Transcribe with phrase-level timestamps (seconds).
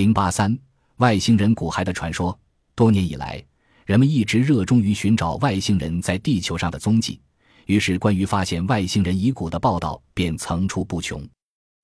[0.00, 0.58] 零八三
[0.96, 2.36] 外星人骨骸的传说。
[2.74, 3.44] 多年以来，
[3.84, 7.20] 人们一直热衷于寻找外星人在地球上的踪迹，
[7.66, 11.22] 于是关于发现外星人遗骨的报道便层出不穷。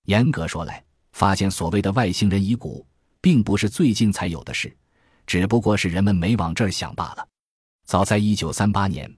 [0.06, 0.82] 严格说来，
[1.12, 2.86] 发现所谓的外星人遗骨，
[3.20, 4.74] 并不是最近才有的事，
[5.26, 7.28] 只不过是人们没往这儿想罢了。
[7.84, 9.14] 早在一九三八年，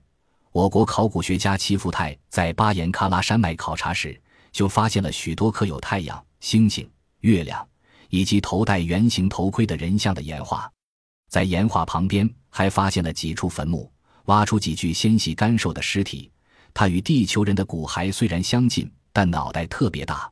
[0.51, 4.21] 我国考古学家齐福泰在巴颜喀拉山脉考察时，
[4.51, 6.91] 就发现了许多刻有太阳、星星、
[7.21, 7.65] 月亮
[8.09, 10.71] 以及头戴圆形头盔的人像的岩画。
[11.29, 13.91] 在岩画旁边，还发现了几处坟墓，
[14.25, 16.30] 挖出几具纤细干瘦的尸体。
[16.73, 20.30] 它与地球人的骨骸虽然相近，但脑袋特别大。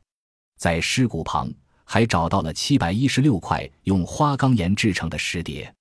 [0.57, 1.51] 在尸骨旁
[1.83, 5.71] 还找到了七百一十六块用花岗岩制成的石碟，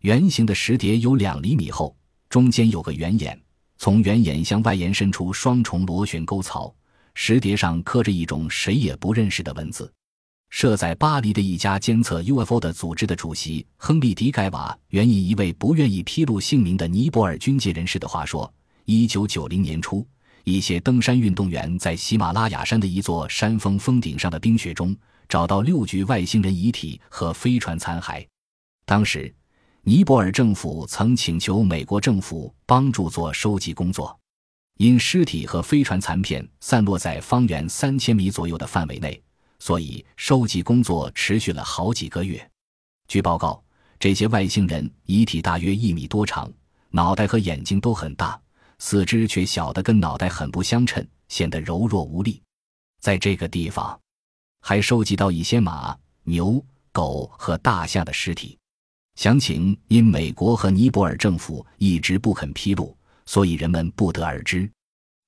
[0.00, 1.96] 圆形的石碟有两厘米厚，
[2.28, 3.40] 中间有个圆眼，
[3.78, 6.74] 从圆眼向外延伸出双重螺旋沟槽。
[7.14, 9.90] 石碟上刻着一种谁也不认识的文字。
[10.50, 18.50] 设在巴黎的一家监测 UFO 的组织的主席亨利·迪盖瓦援引一位不愿意披露姓名的尼泊尔军界人士的话说：，
[18.84, 20.06] 一九九零年初。
[20.44, 24.96] 一些登山运动员在喜马拉雅山的一座山峰峰顶上的冰雪中
[25.28, 28.24] 找到六具外星人遗体和飞船残骸。
[28.84, 29.34] 当时，
[29.82, 34.16] 尼泊尔政府曾请求美国政府帮助做收集工作，
[34.76, 39.20] 因尸体和飞船残片散落在方圆三千米左右的范围内，
[39.58, 42.50] 所以收集工作持续了好几个月。
[43.08, 43.62] 据报告，
[43.98, 46.52] 这些外星人遗体大约一米多长，
[46.90, 48.40] 脑袋和眼睛都很大。
[48.78, 52.42] 四肢却小得跟脑袋很不相称，显得柔弱无力。
[53.00, 53.98] 在这个地方，
[54.60, 58.58] 还收集到一些马、牛、狗和大象的尸体。
[59.14, 64.70] 详情因美国和尼泊尔政府一直不肯披露，所以人们不得而知。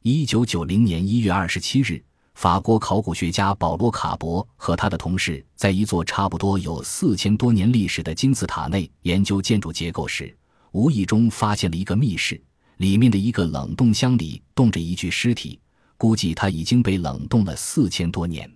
[0.02, 2.04] 一九九零年一月二十七日，
[2.38, 10.32] 法国考古学家保罗·卡博和他的同事在一座差不多有四千多年历史的金字塔内研究建筑结构时，
[10.70, 12.40] 无意中发现了一个密室。
[12.76, 15.58] 里面的一个冷冻箱里冻着一具尸体，
[15.96, 18.48] 估计他已经被冷冻了四千多年。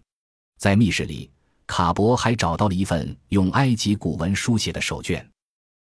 [0.60, 1.28] 在密室里，
[1.66, 5.28] 卡博还找到了一份用埃及古文书写的手卷。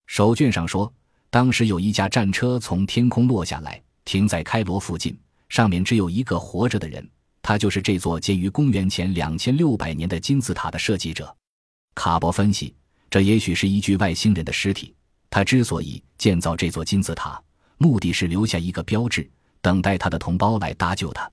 [0.07, 0.91] 手卷上说，
[1.29, 5.15] 当时有一架战车从天空落下来，停在开罗附近，
[5.51, 7.07] 上面只有一个活着的人，
[7.51, 11.37] 他就是这座建于公元前两千六百年的金字塔的设计者。
[11.97, 12.73] 卡博分析，
[13.11, 14.95] 这也许是一具外星人的尸体。
[15.29, 17.43] 他之所以建造这座金字塔。
[17.77, 19.29] 目的是留下一个标志，
[19.61, 21.29] 等待他的同胞来搭救他。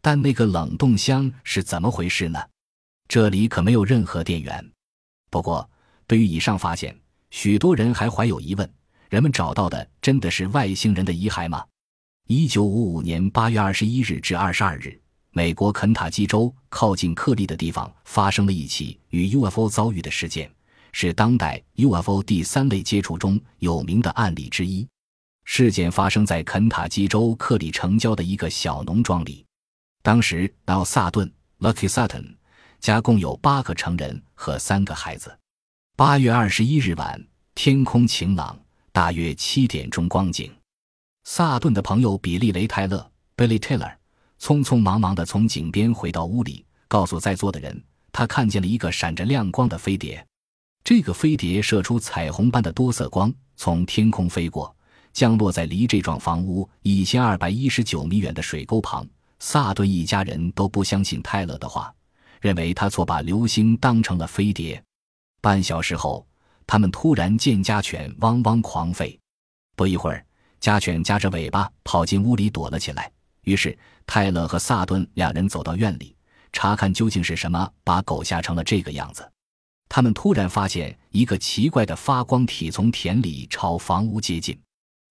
[0.00, 2.40] 但那个冷冻箱是怎么回事呢？
[3.06, 4.68] 这里可没有任何电源。
[5.30, 5.70] 不过，
[6.08, 6.92] 对于以上发现，
[7.30, 8.68] 许多人还怀有疑问：
[9.10, 11.64] 人们找到的真的是外星人的遗骸吗？
[12.26, 15.00] 一九五五年八月二十一日至二十二日，
[15.34, 20.50] 美国肯塔基州靠近克利的地方发生了一起与 UFO 遭遇的事件，
[20.92, 24.86] 是当代 UFO 第三类接触中有名的案例之一。
[25.44, 29.42] 事件发生在肯塔基州克里城郊的一个小农庄里。
[30.02, 32.36] 当时，奥萨顿 （Lucky Sutton）
[32.78, 35.34] 家共有八个成人和三个孩子。
[35.96, 38.60] 八月二十一日晚，天空晴朗，
[38.92, 40.52] 大约七点钟光景。
[41.24, 43.94] 萨顿的朋友比利·雷泰勒 （Billy Taylor）
[44.42, 47.80] 匆匆忙忙地从井边回到屋里，告诉在座的人，
[48.10, 50.26] 他看见了一个闪着亮光的飞碟。
[50.82, 54.74] 这个飞碟射出彩虹般的多色光，从天空飞过。
[55.12, 59.06] 降落在离这幢房屋一千二百一十九米远的水沟旁。
[59.38, 61.94] 萨顿一家人都不相信泰勒的话，
[62.40, 64.82] 认为他错把流星当成了飞碟。
[65.40, 66.26] 半小时后，
[66.66, 69.16] 他们突然见家犬汪汪狂吠。
[69.76, 70.26] 不一会儿，
[70.58, 73.12] 家犬夹着尾巴跑进屋里躲了起来。
[73.44, 73.76] 于是，
[74.06, 76.14] 泰勒和萨顿两人走到院里，
[76.52, 79.28] 查看究竟是什么把狗吓成了这个样子。
[79.88, 84.58] 他们突然发现一个奇怪的发光体从田里朝房屋接近。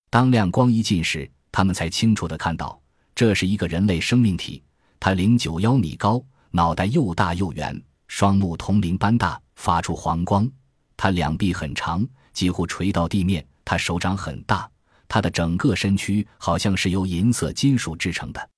[0.09, 2.81] 当亮光一近时，他们才清楚地看到，
[3.13, 4.63] 这是一个人类生命体。
[4.99, 10.49] 它零九幺米高，脑袋又大又圆，双目铜铃般大，发出黄光。
[10.95, 13.45] 它两臂很长，几乎垂到地面。
[13.65, 14.69] 它手掌很大，
[15.13, 18.49] 他的整个身躯好像是由银色金属制成的。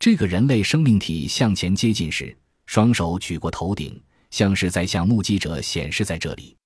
[0.00, 6.56] 这个人类生命体向前接近时，双手举过头顶，像是在向目击者显示在这里。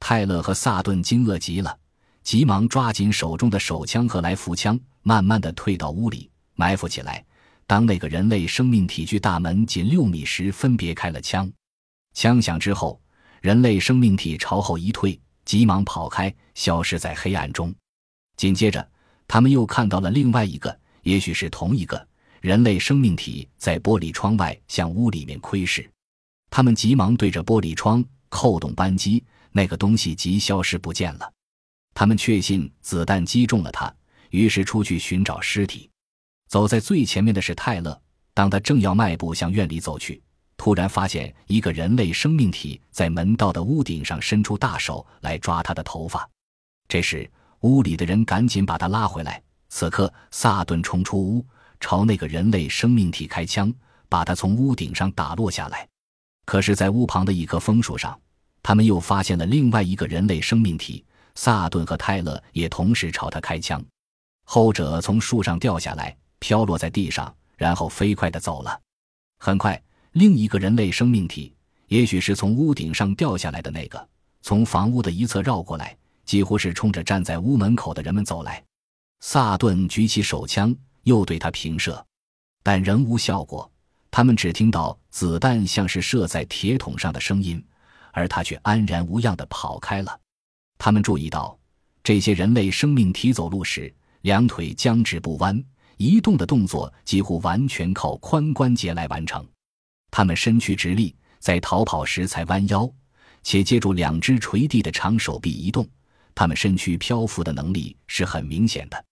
[0.00, 1.78] 泰勒和萨顿惊愕极了。
[2.22, 7.22] 急忙抓紧手中的手枪和来福枪，慢慢的退到屋里埋伏起来。
[7.66, 11.50] 当那个人类生命体距大门仅六米时，分别开了枪。
[12.14, 12.98] 枪响之后，
[13.42, 17.74] 人类生命体朝后一退，急忙跑开，消失在黑暗中。
[18.38, 18.90] 紧接着，
[19.26, 22.08] 他们又看到了另外一个，也许是同一个
[22.40, 25.86] 人类生命体在玻璃窗外向屋里面窥视。
[26.48, 29.22] 他们急忙对着玻璃窗扣动扳机。
[29.50, 31.32] 那个东西即消失不见了。
[31.94, 33.92] 他们确信子弹击中了他，
[34.30, 35.90] 于是出去寻找尸体。
[36.48, 38.00] 走在最前面的是泰勒。
[38.34, 40.22] 当他正要迈步向院里走去，
[40.56, 46.28] 突然发现一个人类生命体在门道的屋顶上伸出大手来抓他的头发。
[46.86, 47.28] 这时，
[47.60, 49.42] 屋里的人赶紧把他拉回来。
[49.68, 51.44] 此刻，萨顿冲出屋，
[51.80, 53.72] 朝那个人类生命体开枪，
[54.08, 55.86] 把他从屋顶上打落下来。
[56.44, 58.18] 可是，在屋旁的一棵枫树上，
[58.62, 61.04] 他们又发现了另外一个人类生命体。
[61.34, 63.84] 萨顿和泰勒也同时朝他开枪，
[64.44, 67.34] 后者从树上掉下来，飘落在地上。
[67.58, 68.80] 然后飞快地走了。
[69.40, 69.82] 很快，
[70.12, 71.52] 另一个人类生命体，
[71.88, 74.08] 也许是从屋顶上掉下来的那个，
[74.42, 75.96] 从房屋的一侧绕过来，
[76.28, 78.62] 几乎是冲着站在屋门口的人们走来。
[79.20, 82.04] 萨顿举起手枪，又对他平射，
[82.62, 83.68] 但仍无效果。
[84.10, 87.64] 他们只听到子弹像是射在铁桶上的声音，
[88.12, 90.20] 而他却安然无恙地跑开了。
[90.76, 91.58] 他们注意到，
[92.04, 93.90] 这些人类生命体走路时，
[94.20, 95.64] 两腿僵直不弯。
[95.96, 99.42] 移动的动作几乎完全靠髋关节来完成，
[100.10, 102.86] 他们身躯直立，在逃跑时才弯腰，
[103.42, 105.88] 且借助两只垂地的长手臂移动。
[106.38, 109.04] 他们身躯漂浮的能力是很明显的。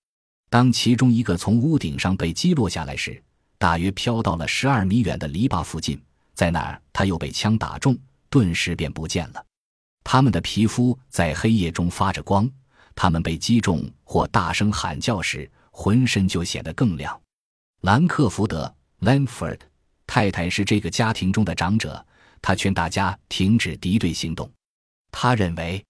[0.49, 3.21] 当其中一个从屋顶上被击落下来时，
[3.59, 6.01] 大约飘到了十二米远的篱笆附近，
[6.35, 7.99] 在那儿他又被枪打中，
[8.31, 9.45] 顿时便不见了。
[10.05, 12.49] 他们的皮肤在黑夜中发着光，
[12.95, 15.51] 他们被击中或大声喊叫时。
[15.79, 17.21] 浑身就显得更亮。
[17.83, 19.59] 兰克福德 （Lanford）
[20.07, 22.07] 太太是这个家庭中的长者，
[22.41, 24.51] 他劝大家停止敌对行动。
[25.11, 25.85] 他认为，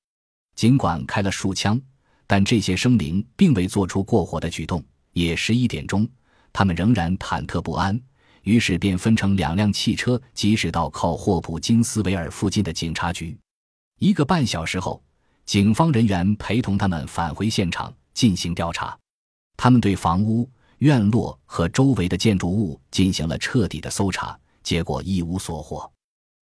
[0.57, 1.81] 尽管开了数枪，
[2.27, 4.83] 但这些生灵并未做出过火的举动。
[5.13, 6.09] 也十一点钟，
[6.53, 7.99] 他们仍然忐忑不安，
[8.43, 13.39] 于是便分成两辆汽车，疾驶到靠霍普金斯维尔附近的警察局。
[13.99, 15.03] 一个半小时后，
[15.45, 18.99] 警方人员陪同他们返回现场进行调查。
[19.57, 25.91] 他们对房屋、院落和周围的建筑物进行了彻底的搜查，结果一无所获。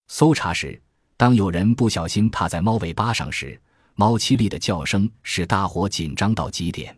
[0.08, 0.80] 搜查时，
[1.16, 3.60] 当有人不小心踏在猫尾巴上时，
[3.94, 6.96] 猫凄厉的叫声使大伙紧张到极点。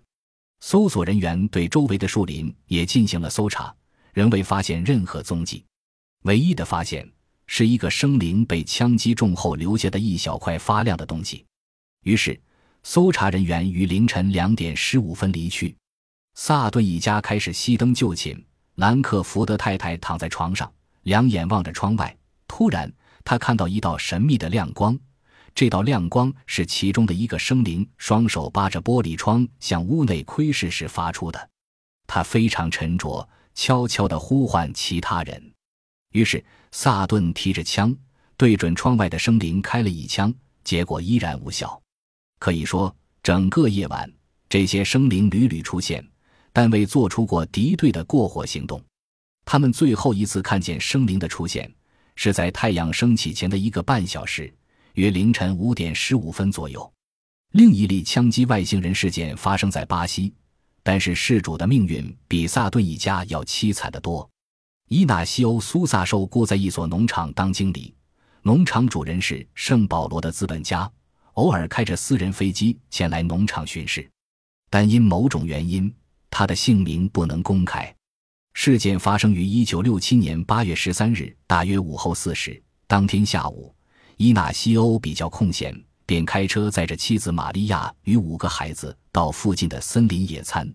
[0.61, 3.75] 搜索人员对周围的树林也进行了搜查，
[4.15, 5.65] 仍未发现任何踪迹。
[6.23, 7.09] 唯一的发现
[7.47, 11.45] 是一个生灵被枪击中后留下的一小块发亮的东西。
[12.03, 12.41] 于是，
[12.83, 15.77] 搜查人员于凌晨两点十五分离去。
[16.35, 18.43] 萨顿一家开始熄灯就寝。
[18.77, 20.71] 兰克福德太太躺在床上，
[21.05, 22.15] 两眼望着窗外。
[22.47, 22.93] 突然，
[23.25, 24.99] 他看到一道神秘的亮光。
[25.57, 31.51] 这道亮光是其中的一个生灵双手扒着玻璃窗向屋内窥视时发出的。
[32.07, 35.53] 他非常沉着，悄悄地呼唤其他人。
[36.13, 37.97] 于是，萨顿提着枪
[38.37, 40.33] 对准窗外的生灵开了一枪，
[40.63, 41.81] 结果依然无效。
[42.39, 44.13] 可以说，整个夜晚，
[44.51, 46.07] 这些生灵屡屡出现。
[46.53, 48.83] 但未做出过敌对的过火行动。
[49.47, 51.71] 他们最后一次看见生灵的出现，
[52.15, 54.53] 是在太阳升起前的一个半小时，
[54.97, 56.91] 约凌晨五点十五分左右。
[57.53, 60.33] 另一例枪击外星人事件发生在巴西，
[60.83, 64.27] 但是事主的命运比萨顿一家要凄惨得多。
[64.89, 67.95] 伊纳西欧·苏萨受雇在一所农场当经理，
[68.41, 70.91] 农场主人是圣保罗的资本家，
[71.35, 74.09] 偶尔开着私人飞机前来农场巡视，
[74.71, 75.95] 但因某种原因。
[76.31, 77.95] 他的姓名不能公开。
[78.55, 82.63] 事件发生于一九六七年八月十三日，大约午后四时。
[82.87, 83.75] 当天下午，
[84.19, 90.67] 伊纳西欧比较空闲，便开车载着妻子玛利亚与五个孩子到附近的森林野餐。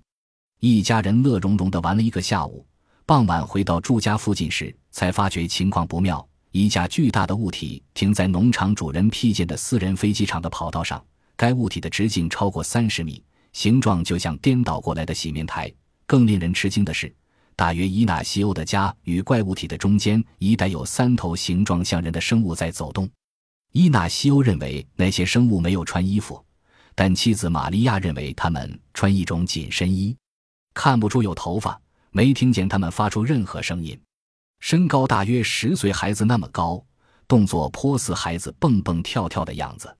[0.59, 2.63] 一家人乐融融地玩了一个下午。
[3.03, 6.23] 傍晚回到住家附近时，才发觉情况不妙。
[6.51, 11.03] 一架巨大的物体停在农场主人辟建的私人飞机场的跑道上，
[11.35, 13.23] 该物体的直径超过三十米。
[13.53, 15.71] 形状就像颠倒过来的洗面台。
[16.05, 17.11] 更令人吃惊的是，
[17.55, 23.09] 大约伊纳西欧的家与怪物体的中间，一带有三头形状像人的生物在走动。
[23.73, 26.43] 伊纳西欧认为那些生物没有穿衣服，
[26.93, 30.15] 但妻子玛利亚认为他们穿一种紧身衣，
[30.73, 31.79] 看不出有头发，
[32.11, 33.97] 没听见他们发出任何声音。
[34.59, 36.83] 身高大约十岁孩子那么高，
[37.27, 39.95] 动作颇似孩子蹦蹦跳跳的样子。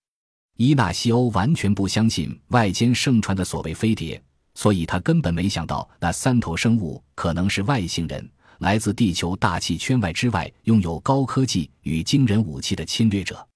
[0.58, 4.22] 伊纳西欧完全不相信外间盛传的所谓飞碟，
[4.54, 13.48] 所以他根本没想到那三头生物可能是外星人，来自地球大气圈外之外，拥有高科技与惊人武器的侵略者。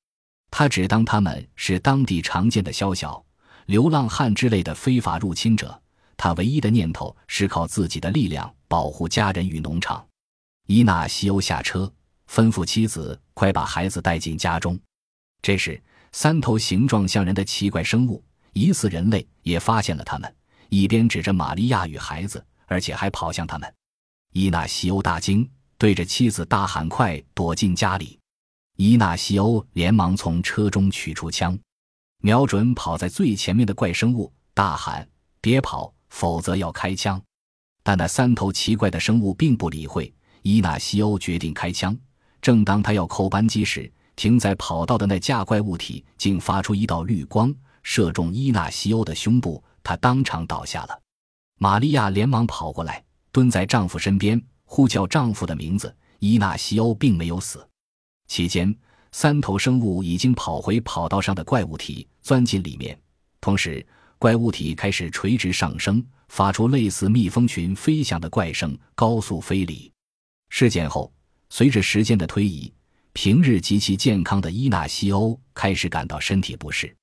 [0.57, 3.21] 他只当他们是当地常见的宵小
[3.65, 5.81] 流浪汉之类的非法入侵者。
[6.15, 10.07] 他唯一的念头是靠自己的力量保护家人与农场。
[10.67, 11.91] 伊纳西欧下车，
[12.31, 14.79] 吩咐妻子快把孩子带进家中。
[15.41, 15.81] 这时。
[16.13, 20.33] 三头形状像人的奇怪生物，疑似人类，也发现了他们，
[20.69, 23.75] 一边指着玛利亚与孩子，而且还跑向他们。
[24.31, 28.17] 伊纳西欧大惊，对着妻子大喊：“快躲进家里！”
[28.77, 31.57] 伊纳西欧连忙从车中取出枪，
[32.21, 35.07] 瞄准跑在最前面的怪生物，大喊
[35.39, 37.21] ：“别跑，否则要开枪！”
[37.83, 40.13] 但那三头奇怪的生物并不理会。
[40.41, 41.97] 伊纳西欧决定开枪。
[42.41, 50.99] 正当他要扣扳机时，停在跑道的那架怪物体竟发出一道绿光，射中伊纳西欧的胸部，他当场倒下了。
[51.59, 53.01] 玛利亚连忙跑过来，
[53.31, 55.95] 蹲在丈夫身边，呼叫丈夫的名字。
[56.19, 57.65] 伊纳西欧并没有死。
[58.27, 58.75] 期间，
[59.11, 62.99] 三头生物已经跑回跑道上的怪物体，钻进里面。
[63.39, 63.85] 同时，
[64.17, 69.91] 怪物体开始垂直上升，发出类似蜜蜂群飞翔的怪声，高速飞离。
[70.49, 71.11] 事件后，
[71.49, 72.73] 随着时间的推移，
[73.13, 76.93] 平日极其健康的伊纳西欧开始感到身体不适，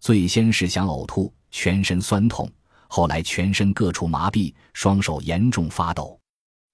[0.00, 2.50] 最先是想呕吐、全身酸痛，
[2.88, 6.18] 后来全身各处麻痹，双手严重发抖。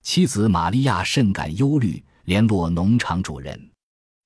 [0.02, 3.70] 妻子玛利亚甚感忧虑，联络农场主人。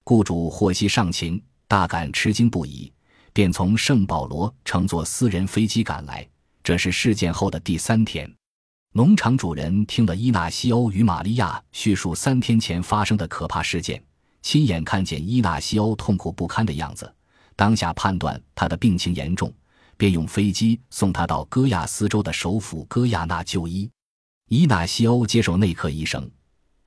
[0.04, 2.92] 雇主获悉上情，大感吃惊不已，
[3.32, 6.26] 便从圣保罗乘坐私人飞机赶来。
[6.64, 8.30] 这是事件后的第三天。
[8.94, 14.02] 农场主人听了伊纳西欧与玛利亚叙述三天前发生的可怕事件，
[14.42, 17.12] 亲眼看见伊纳西欧痛苦不堪的样子，
[17.56, 19.52] 当下判断他的病情严重，
[19.96, 23.90] 便用飞机送他到戈亚斯州的首府戈亚纳就医。
[24.48, 26.30] 伊纳西欧接受内科医生。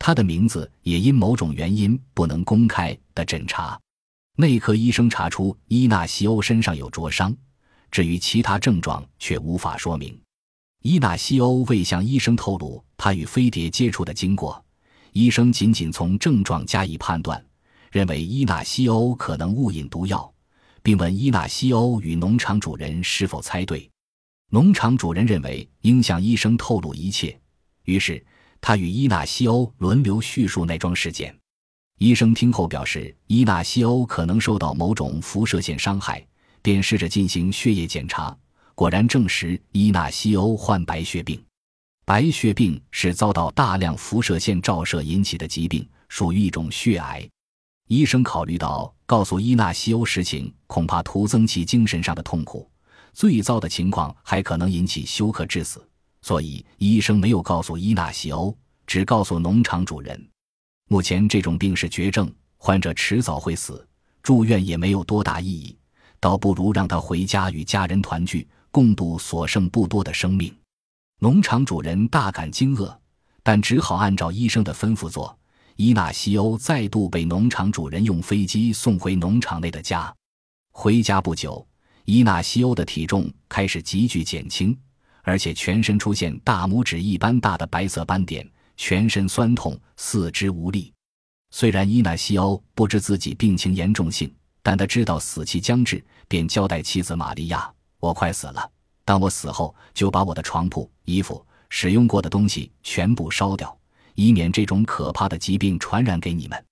[0.06, 3.76] 他的名字也因某种原因不能公开的诊查，
[4.38, 7.36] 内科医生查出伊纳西欧身上有灼伤，
[7.90, 10.16] 至于其他症状却无法说明。
[10.84, 14.64] 伊纳西欧未向医生透露他与飞碟接触的经过，
[15.12, 17.44] 医生仅仅从症状加以判断，
[17.92, 20.32] 认为伊纳西欧可能误饮毒药，
[20.84, 23.90] 并问伊纳西欧与农场主人是否猜对。
[24.52, 27.36] 农场主人认为应向医生透露一切，
[27.86, 28.24] 于是。
[28.68, 31.38] 他与伊纳西欧轮流叙述那桩事件。
[32.00, 36.26] 医生听后表示，伊纳西欧可能受到某种辐射线伤害，
[36.64, 38.36] 便试着进行血液检查，
[38.74, 41.40] 果然证实伊纳西欧患白血病。
[42.06, 47.24] 白血病是遭到大量辐射线照射引起的疾病，属于一种血癌。
[47.88, 52.68] 医生考虑到告诉伊纳西欧实情恐怕徒增其精神上的痛苦，
[53.14, 55.88] 最糟的情况还可能引起休克致死。
[56.26, 60.20] 所以，医生没有告诉伊纳西欧，只告诉农场主人。
[60.90, 63.88] 目前这种病是绝症，患者迟早会死，
[64.24, 65.78] 住院也没有多大意义，
[66.20, 70.52] 倒不如让他回家与家人团聚，共度所剩不多的生命。
[71.20, 72.92] 农场主人大感惊愕，
[73.44, 75.38] 但只好按照医生的吩咐做。
[75.76, 80.12] 伊纳西欧再度被农场主人用飞机送回农场内的家。
[80.72, 81.64] 回家不久，
[82.06, 84.76] 伊纳西欧的体重开始急剧减轻。
[85.26, 90.94] 而且全身出现大拇指一般大的白色斑点，全身酸痛，四肢无力。
[91.50, 97.68] 虽然伊纳西欧不知自己病情严重性，但他知道死期将至，便交代妻子玛利亚
[98.00, 98.70] ：“我快死了，
[99.04, 103.76] 当我死后，就把我的床铺、衣服、使用过的东西全部烧掉，
[104.14, 106.66] 以免这种可怕的疾病传染给你们。”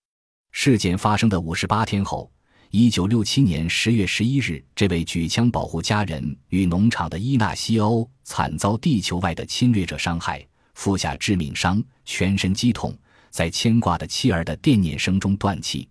[0.53, 2.32] 事件发生的五十八天后。
[2.75, 12.91] 一九六七年十月十一日，这位举枪保护家人与农场的伊纳西欧惨遭地球外的侵略者伤害，负下致命伤，全身肌痛，
[13.29, 15.87] 在牵挂的妻儿的惦念声中断气。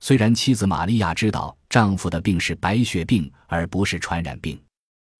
[0.00, 4.60] 虽然妻子玛利亚知道丈夫的病是白血病而不是传染病，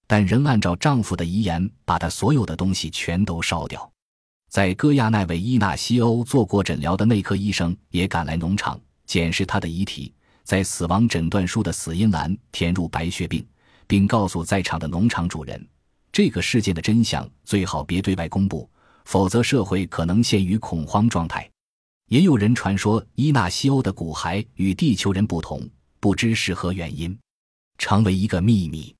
[0.08, 3.88] 但仍按照丈夫的遗言，把他所有的东西全都烧掉。
[4.50, 10.12] 在戈亚那为伊纳西欧做过诊疗的内科医生也赶来农场检视他的遗体。
[10.46, 13.44] 在死亡诊断书的死因栏填入白血病，
[13.86, 15.68] 并告诉在场的农场主人，
[16.12, 18.70] 这个事件的真相最好别对外公布，
[19.04, 21.50] 否则社会可能陷于恐慌状态。
[22.08, 25.68] 也有人传说伊纳西欧的骨骸与地球人不同，
[26.00, 27.18] 不知是何原因，
[27.76, 28.95] 成为一个秘密。